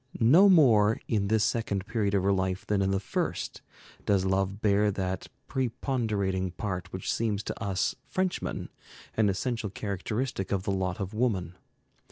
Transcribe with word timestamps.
No 0.19 0.49
more 0.49 0.99
in 1.07 1.27
this 1.27 1.43
second 1.43 1.85
period 1.85 2.15
of 2.15 2.23
her 2.23 2.33
life 2.33 2.65
than 2.65 2.81
in 2.81 2.89
the 2.89 2.99
first 2.99 3.61
does 4.03 4.25
love 4.25 4.59
bear 4.59 4.89
that 4.89 5.27
preponderating 5.47 6.49
part 6.49 6.91
which 6.91 7.13
seems 7.13 7.43
to 7.43 7.63
us 7.63 7.93
Frenchmen 8.07 8.69
an 9.15 9.29
essential 9.29 9.69
characteristic 9.69 10.51
of 10.51 10.63
the 10.63 10.71
lot 10.71 10.99
of 10.99 11.13
woman. 11.13 11.55